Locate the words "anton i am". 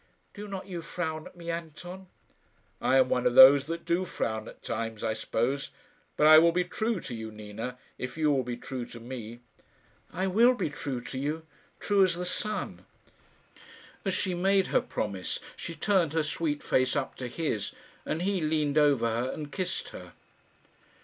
1.51-3.07